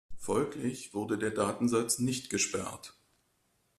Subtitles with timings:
[0.17, 2.95] Folglich wurde der Datensatz nicht gesperrt.